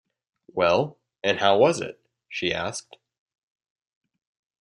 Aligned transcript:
“Well, 0.51 0.97
and 1.23 1.37
how 1.37 1.59
was 1.59 1.79
it?” 1.79 1.99
she 2.27 2.51
asked. 2.51 2.97